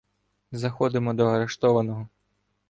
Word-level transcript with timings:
Заходимо 0.51 1.13
до 1.13 1.27
арештованого. 1.35 2.07